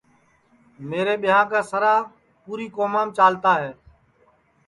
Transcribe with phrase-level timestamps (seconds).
[0.89, 1.93] میرے ٻیاں کی سَرا
[2.43, 2.67] پُورے
[3.17, 3.71] چالتا ہے